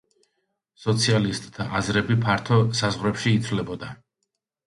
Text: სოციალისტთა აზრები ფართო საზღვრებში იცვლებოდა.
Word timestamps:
სოციალისტთა 0.83 1.67
აზრები 1.81 2.17
ფართო 2.23 2.59
საზღვრებში 2.79 3.35
იცვლებოდა. 3.41 3.93